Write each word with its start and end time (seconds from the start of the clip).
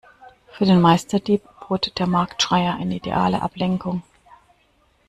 Für 0.47 0.65
den 0.65 0.81
Meisterdieb 0.81 1.43
bot 1.67 1.91
der 1.99 2.07
Marktschreier 2.07 2.73
eine 2.73 2.95
ideale 2.95 3.43
Ablenkung. 3.43 4.01